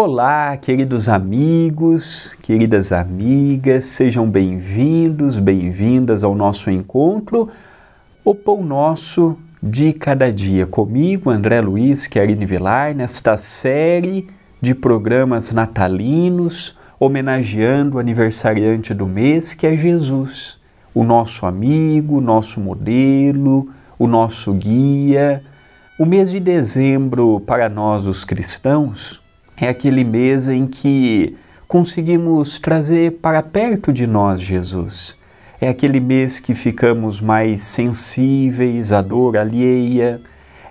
[0.00, 7.48] Olá, queridos amigos, queridas amigas, sejam bem-vindos, bem-vindas ao nosso encontro,
[8.24, 10.68] o Pão Nosso de Cada Dia.
[10.68, 14.28] Comigo, André Luiz Querine Vilar, nesta série
[14.60, 20.60] de programas natalinos, homenageando o aniversariante do mês, que é Jesus,
[20.94, 23.68] o nosso amigo, nosso modelo,
[23.98, 25.42] o nosso guia.
[25.98, 29.20] O mês de dezembro, para nós, os cristãos,
[29.60, 31.36] é aquele mês em que
[31.66, 35.18] conseguimos trazer para perto de nós Jesus.
[35.60, 40.20] É aquele mês que ficamos mais sensíveis à dor alheia.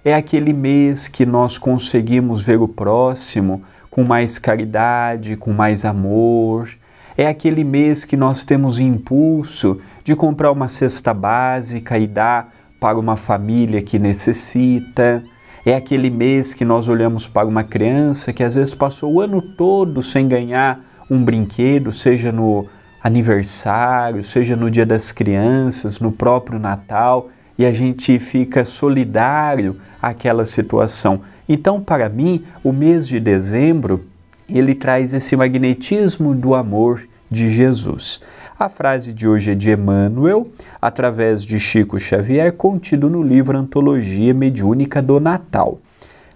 [0.04, 6.70] É aquele mês que nós conseguimos ver o próximo com mais caridade, com mais amor.
[7.18, 12.98] É aquele mês que nós temos impulso de comprar uma cesta básica e dar para
[12.98, 15.24] uma família que necessita.
[15.68, 19.42] É aquele mês que nós olhamos para uma criança que às vezes passou o ano
[19.42, 20.80] todo sem ganhar
[21.12, 22.66] um brinquedo, seja no
[23.04, 27.28] aniversário, seja no Dia das Crianças, no próprio Natal,
[27.60, 31.20] e a gente fica solidário àquela situação.
[31.50, 34.06] Então, para mim, o mês de dezembro,
[34.48, 38.22] ele traz esse magnetismo do amor de Jesus.
[38.60, 40.48] A frase de hoje é de Emmanuel,
[40.82, 45.80] através de Chico Xavier, contido no livro Antologia Mediúnica do Natal.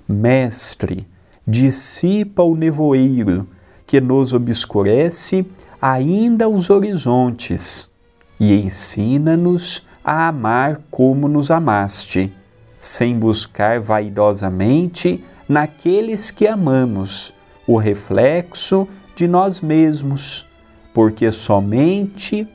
[0.08, 1.08] Mestre,
[1.48, 3.48] dissipa o nevoeiro
[3.88, 5.46] que nos obscurece
[5.82, 7.90] ainda os horizontes
[8.40, 12.34] e ensina-nos a amar como nos amaste,
[12.80, 17.34] sem buscar vaidosamente naqueles que amamos
[17.68, 20.48] o reflexo de nós mesmos
[20.94, 22.48] porque somente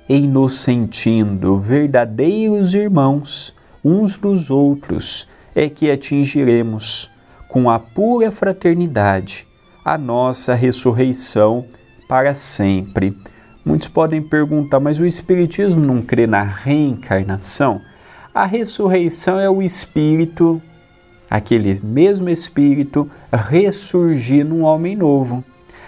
[0.49, 7.11] sentindo verdadeiros irmãos uns dos outros é que atingiremos,
[7.49, 9.47] com a pura fraternidade,
[9.85, 11.65] a nossa ressurreição
[12.09, 13.17] para sempre.
[13.65, 17.81] Muitos podem perguntar, mas o Espiritismo não crê na reencarnação?
[18.35, 20.61] A ressurreição é o Espírito,
[21.31, 25.43] aquele mesmo Espírito, ressurgir num homem novo.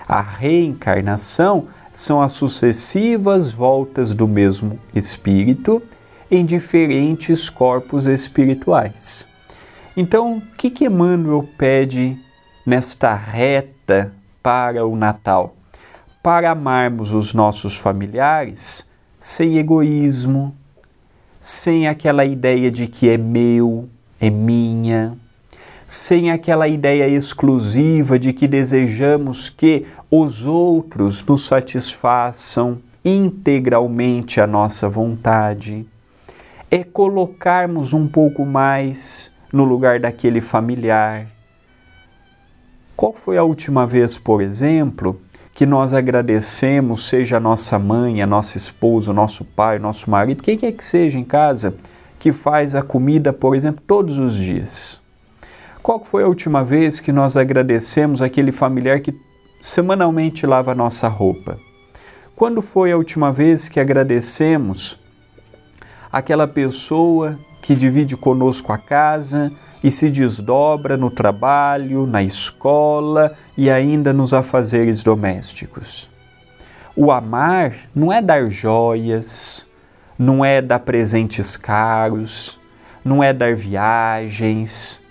[0.09, 5.83] A reencarnação são as sucessivas voltas do mesmo espírito
[6.31, 9.29] em diferentes corpos espirituais.
[9.95, 12.19] Então, o que, que Emmanuel pede
[12.65, 15.55] nesta reta para o Natal?
[16.23, 18.89] Para amarmos os nossos familiares
[19.21, 20.57] sem egoísmo,
[21.39, 25.19] sem aquela ideia de que é meu, é minha,
[25.89, 34.87] sem aquela ideia exclusiva de que desejamos que os outros nos satisfaçam integralmente a nossa
[34.87, 35.87] vontade.
[36.71, 41.27] É colocarmos um pouco mais no lugar daquele familiar.
[42.95, 45.19] Qual foi a última vez, por exemplo,
[45.55, 50.11] que nós agradecemos, seja a nossa mãe, a nossa esposa, o nosso pai, o nosso
[50.11, 51.75] marido, quem quer que seja em casa,
[52.19, 55.08] que faz a comida, por exemplo, todos os dias?
[55.89, 59.19] Qual foi a última vez que nós agradecemos aquele familiar que
[59.59, 61.59] semanalmente lava a nossa roupa?
[62.37, 65.01] Quando foi a última vez que agradecemos
[66.13, 69.51] aquela pessoa que divide conosco a casa
[69.83, 76.11] e se desdobra no trabalho, na escola e ainda nos afazeres domésticos?
[76.95, 79.67] O amar não é dar joias,
[80.19, 82.61] não é dar presentes caros,
[83.03, 85.03] não é dar viagens,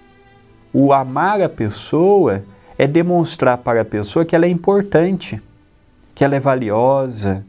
[0.73, 2.43] o amar a pessoa
[2.77, 5.41] é demonstrar para a pessoa que ela é importante,
[6.13, 7.45] que ela é valiosa,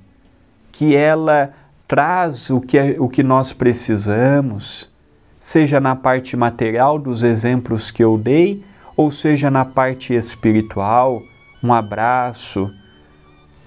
[0.72, 1.52] que ela
[1.86, 4.90] traz o que, é, o que nós precisamos,
[5.38, 8.62] seja na parte material dos exemplos que eu dei,
[8.96, 11.22] ou seja na parte espiritual,
[11.62, 12.70] um abraço,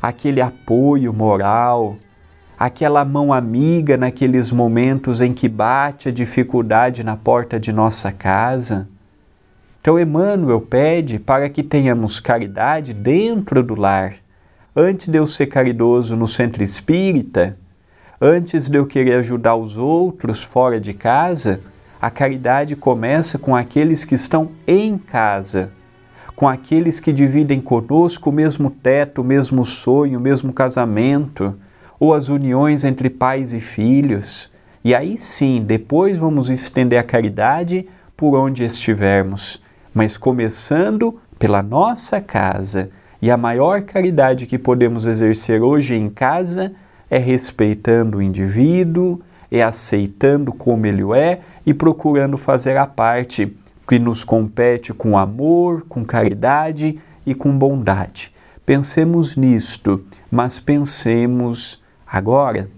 [0.01, 1.97] aquele apoio moral,
[2.57, 8.87] aquela mão amiga naqueles momentos em que bate a dificuldade na porta de nossa casa.
[9.81, 14.13] Então, Emmanuel pede para que tenhamos caridade dentro do lar.
[14.75, 17.57] Antes de eu ser caridoso no centro espírita,
[18.21, 21.61] antes de eu querer ajudar os outros fora de casa,
[21.99, 25.71] a caridade começa com aqueles que estão em casa,
[26.35, 31.57] com aqueles que dividem conosco o mesmo teto, o mesmo sonho, o mesmo casamento,
[31.99, 34.51] ou as uniões entre pais e filhos.
[34.85, 39.59] E aí sim, depois vamos estender a caridade por onde estivermos
[39.93, 42.89] mas começando pela nossa casa.
[43.21, 46.73] E a maior caridade que podemos exercer hoje em casa
[47.09, 49.21] é respeitando o indivíduo,
[49.51, 53.55] é aceitando como ele é e procurando fazer a parte
[53.87, 58.31] que nos compete com amor, com caridade e com bondade.
[58.65, 62.69] Pensemos nisto, mas pensemos agora